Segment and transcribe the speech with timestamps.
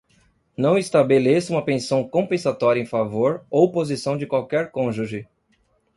[0.57, 5.27] Não estabeleça uma pensão compensatória em favor ou posição de qualquer cônjuge.